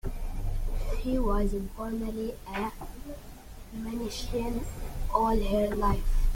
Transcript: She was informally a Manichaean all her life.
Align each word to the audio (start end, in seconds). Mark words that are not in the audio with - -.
She 0.99 1.19
was 1.19 1.53
informally 1.53 2.33
a 2.47 2.71
Manichaean 3.71 4.65
all 5.13 5.39
her 5.39 5.75
life. 5.75 6.25